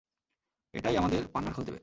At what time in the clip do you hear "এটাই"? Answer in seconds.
0.73-0.95